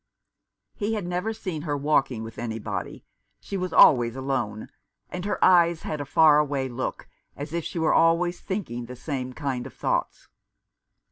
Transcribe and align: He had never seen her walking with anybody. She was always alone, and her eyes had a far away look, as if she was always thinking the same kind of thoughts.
He 0.73 0.95
had 0.95 1.05
never 1.05 1.31
seen 1.31 1.61
her 1.61 1.77
walking 1.77 2.23
with 2.23 2.39
anybody. 2.39 3.05
She 3.39 3.55
was 3.55 3.71
always 3.71 4.15
alone, 4.15 4.69
and 5.11 5.25
her 5.25 5.37
eyes 5.45 5.83
had 5.83 6.01
a 6.01 6.05
far 6.05 6.39
away 6.39 6.69
look, 6.69 7.07
as 7.35 7.53
if 7.53 7.63
she 7.63 7.77
was 7.77 7.93
always 7.95 8.41
thinking 8.41 8.85
the 8.87 8.95
same 8.95 9.31
kind 9.33 9.67
of 9.67 9.75
thoughts. 9.75 10.27